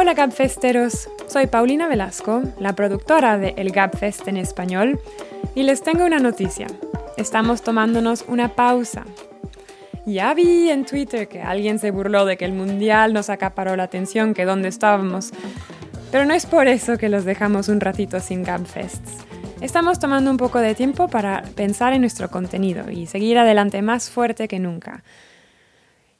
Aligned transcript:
Hola 0.00 0.14
Gabfesteros, 0.14 1.08
soy 1.26 1.48
Paulina 1.48 1.88
Velasco, 1.88 2.42
la 2.60 2.76
productora 2.76 3.36
de 3.36 3.54
El 3.56 3.72
Gabfest 3.72 4.28
en 4.28 4.36
español, 4.36 5.00
y 5.56 5.64
les 5.64 5.82
tengo 5.82 6.04
una 6.04 6.20
noticia. 6.20 6.68
Estamos 7.16 7.62
tomándonos 7.62 8.24
una 8.28 8.54
pausa. 8.54 9.04
Ya 10.06 10.32
vi 10.34 10.70
en 10.70 10.84
Twitter 10.84 11.26
que 11.26 11.42
alguien 11.42 11.80
se 11.80 11.90
burló 11.90 12.26
de 12.26 12.36
que 12.36 12.44
el 12.44 12.52
Mundial 12.52 13.12
nos 13.12 13.28
acaparó 13.28 13.74
la 13.74 13.82
atención 13.82 14.34
que 14.34 14.44
donde 14.44 14.68
estábamos, 14.68 15.32
pero 16.12 16.26
no 16.26 16.32
es 16.32 16.46
por 16.46 16.68
eso 16.68 16.96
que 16.96 17.08
los 17.08 17.24
dejamos 17.24 17.68
un 17.68 17.80
ratito 17.80 18.20
sin 18.20 18.44
Gabfests. 18.44 19.26
Estamos 19.60 19.98
tomando 19.98 20.30
un 20.30 20.36
poco 20.36 20.60
de 20.60 20.76
tiempo 20.76 21.08
para 21.08 21.42
pensar 21.56 21.92
en 21.92 22.02
nuestro 22.02 22.30
contenido 22.30 22.88
y 22.88 23.06
seguir 23.06 23.36
adelante 23.36 23.82
más 23.82 24.10
fuerte 24.10 24.46
que 24.46 24.60
nunca. 24.60 25.02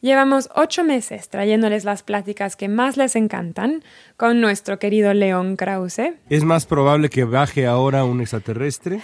Llevamos 0.00 0.48
ocho 0.54 0.84
meses 0.84 1.28
trayéndoles 1.28 1.84
las 1.84 2.04
pláticas 2.04 2.54
que 2.54 2.68
más 2.68 2.96
les 2.96 3.16
encantan 3.16 3.82
con 4.16 4.40
nuestro 4.40 4.78
querido 4.78 5.12
León 5.12 5.56
Krause. 5.56 6.14
Es 6.28 6.44
más 6.44 6.66
probable 6.66 7.10
que 7.10 7.24
baje 7.24 7.66
ahora 7.66 8.04
un 8.04 8.20
extraterrestre 8.20 9.00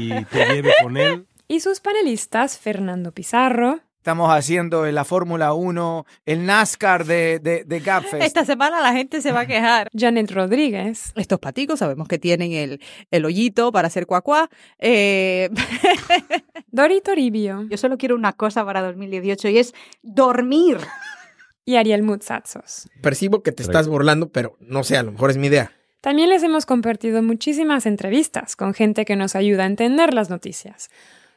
y 0.00 0.24
te 0.24 0.46
lleve 0.46 0.72
con 0.82 0.96
él. 0.96 1.26
Y 1.48 1.60
sus 1.60 1.80
panelistas 1.80 2.56
Fernando 2.56 3.12
Pizarro, 3.12 3.80
Estamos 4.02 4.34
haciendo 4.34 4.84
la 4.86 5.04
Fórmula 5.04 5.52
1, 5.52 6.06
el 6.26 6.44
NASCAR 6.44 7.04
de, 7.04 7.38
de, 7.38 7.62
de 7.62 7.78
Gabfest. 7.78 8.20
Esta 8.20 8.44
semana 8.44 8.80
la 8.80 8.92
gente 8.92 9.20
se 9.20 9.30
va 9.30 9.42
a 9.42 9.46
quejar. 9.46 9.88
Janet 9.96 10.28
Rodríguez, 10.32 11.12
Estos 11.14 11.38
paticos 11.38 11.78
sabemos 11.78 12.08
que 12.08 12.18
tienen 12.18 12.50
el, 12.50 12.80
el 13.12 13.24
hoyito 13.24 13.70
para 13.70 13.86
hacer 13.86 14.08
cuacuá. 14.08 14.50
Eh, 14.80 15.50
Dori 16.72 17.00
Toribio 17.00 17.62
Yo 17.70 17.76
solo 17.76 17.96
quiero 17.96 18.16
una 18.16 18.32
cosa 18.32 18.64
para 18.64 18.82
2018 18.82 19.48
y 19.50 19.58
es 19.58 19.72
dormir. 20.02 20.78
y 21.64 21.76
Ariel 21.76 22.02
Mutsatsos. 22.02 22.88
Percibo 23.02 23.44
que 23.44 23.52
te 23.52 23.62
estás 23.62 23.86
burlando, 23.86 24.30
pero 24.30 24.56
no 24.58 24.82
sé, 24.82 24.96
a 24.96 25.04
lo 25.04 25.12
mejor 25.12 25.30
es 25.30 25.36
mi 25.36 25.46
idea. 25.46 25.70
También 26.00 26.28
les 26.28 26.42
hemos 26.42 26.66
compartido 26.66 27.22
muchísimas 27.22 27.86
entrevistas 27.86 28.56
con 28.56 28.74
gente 28.74 29.04
que 29.04 29.14
nos 29.14 29.36
ayuda 29.36 29.62
a 29.62 29.66
entender 29.66 30.12
las 30.12 30.28
noticias, 30.28 30.90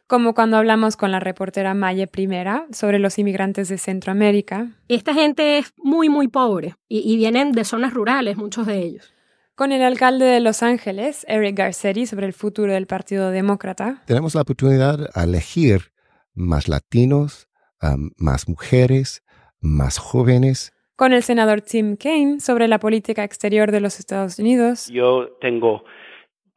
como 0.08 0.34
cuando 0.34 0.58
hablamos 0.58 0.98
con 0.98 1.11
la 1.11 1.20
reportera 1.20 1.73
Maye 1.73 2.08
Primera 2.08 2.66
sobre 2.72 3.00
los 3.00 3.17
inmigrantes 3.17 3.70
de 3.70 3.78
Centroamérica, 3.78 4.67
Esta 4.88 5.14
gente 5.14 5.58
es 5.58 5.73
muy, 5.78 6.09
muy 6.09 6.28
pobre 6.28 6.75
y, 6.88 7.00
y 7.11 7.17
vienen 7.17 7.52
de 7.52 7.64
zonas 7.66 7.94
rurales, 7.94 8.38
muchos 8.38 8.67
de 8.67 8.80
ellos. 8.80 9.14
con 9.56 9.72
el 9.72 9.81
alcalde 9.81 10.26
de 10.26 10.42
Los 10.42 10.64
Ángeles, 10.64 11.26
Eric 11.30 11.58
Garcetti, 11.58 12.06
sobre 12.06 12.26
el 12.28 12.33
futuro 12.33 12.73
del 12.73 12.88
Partido 12.88 13.31
Demócrata, 13.31 14.03
tenemos 14.06 14.36
la 14.36 14.42
oportunidad 14.42 15.09
a 15.14 15.23
elegir 15.23 15.92
más 16.33 16.67
latinos, 16.67 17.48
um, 17.81 18.09
más 18.17 18.50
mujeres, 18.50 19.23
más 19.61 19.98
jóvenes. 19.98 20.73
con 20.98 21.14
el 21.14 21.23
senador 21.23 21.61
Tim 21.61 21.95
Kaine 21.95 22.39
sobre 22.42 22.67
la 22.67 22.80
política 22.80 23.23
exterior 23.23 23.72
de 23.72 23.80
los 23.80 24.00
Estados 24.00 24.38
Unidos, 24.39 24.88
Yo 24.88 25.30
tengo 25.42 25.83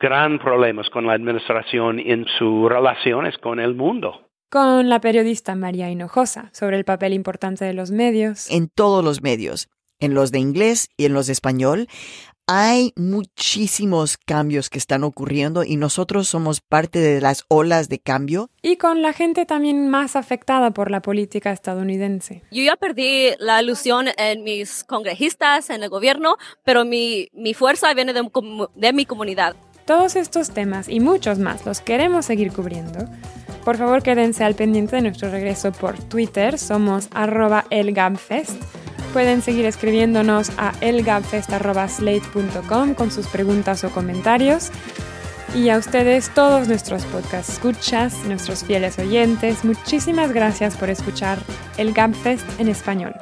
gran 0.00 0.38
problemas 0.38 0.88
con 0.90 1.06
la 1.06 1.14
administración 1.14 1.98
en 1.98 2.24
sus 2.38 2.68
relaciones 2.68 3.36
con 3.38 3.60
el 3.60 3.74
mundo. 3.74 4.22
con 4.50 4.88
la 4.88 5.00
periodista 5.00 5.54
María 5.56 5.90
Hinojosa 5.90 6.50
sobre 6.54 6.76
el 6.78 6.84
papel 6.84 7.12
importante 7.12 7.64
de 7.66 7.74
los 7.74 7.90
medios, 7.90 8.50
en 8.50 8.68
todos 8.68 9.04
los 9.04 9.20
medios, 9.22 9.68
en 10.00 10.14
los 10.14 10.32
de 10.32 10.38
inglés 10.38 10.88
y 10.96 11.04
en 11.04 11.12
los 11.12 11.26
de 11.26 11.34
español. 11.34 11.86
Hay 12.50 12.94
muchísimos 12.96 14.16
cambios 14.16 14.70
que 14.70 14.78
están 14.78 15.04
ocurriendo 15.04 15.64
y 15.64 15.76
nosotros 15.76 16.28
somos 16.28 16.62
parte 16.62 16.98
de 16.98 17.20
las 17.20 17.44
olas 17.48 17.90
de 17.90 17.98
cambio. 17.98 18.48
y 18.62 18.76
con 18.78 19.02
la 19.02 19.12
gente 19.12 19.44
también 19.44 19.90
más 19.90 20.16
afectada 20.16 20.70
por 20.70 20.90
la 20.90 21.02
política 21.02 21.52
estadounidense. 21.52 22.42
Yo 22.50 22.62
ya 22.62 22.76
perdí 22.76 23.32
la 23.38 23.60
ilusión 23.62 24.06
en 24.16 24.44
mis 24.44 24.82
congresistas, 24.84 25.68
en 25.68 25.82
el 25.82 25.90
gobierno, 25.90 26.36
pero 26.64 26.86
mi, 26.86 27.28
mi 27.34 27.52
fuerza 27.52 27.92
viene 27.92 28.14
de, 28.14 28.26
de 28.74 28.92
mi 28.94 29.04
comunidad. 29.04 29.54
Todos 29.88 30.14
estos 30.16 30.50
temas 30.50 30.88
y 30.90 31.00
muchos 31.00 31.38
más 31.38 31.64
los 31.64 31.80
queremos 31.80 32.26
seguir 32.26 32.52
cubriendo. 32.52 33.06
Por 33.64 33.78
favor, 33.78 34.02
quédense 34.02 34.44
al 34.44 34.54
pendiente 34.54 34.96
de 34.96 35.02
nuestro 35.02 35.30
regreso 35.30 35.72
por 35.72 35.98
Twitter. 35.98 36.58
Somos 36.58 37.08
arroba 37.14 37.64
elgabfest. 37.70 38.62
Pueden 39.14 39.40
seguir 39.40 39.64
escribiéndonos 39.64 40.50
a 40.58 40.74
elgabfest.slate.com 40.82 42.92
con 42.92 43.10
sus 43.10 43.28
preguntas 43.28 43.82
o 43.82 43.88
comentarios. 43.88 44.70
Y 45.54 45.70
a 45.70 45.78
ustedes, 45.78 46.28
todos 46.34 46.68
nuestros 46.68 47.06
podcast 47.06 47.48
escuchas, 47.48 48.12
nuestros 48.26 48.64
fieles 48.64 48.98
oyentes, 48.98 49.64
muchísimas 49.64 50.32
gracias 50.32 50.76
por 50.76 50.90
escuchar 50.90 51.38
el 51.78 51.94
Gabfest 51.94 52.44
en 52.60 52.68
español. 52.68 53.14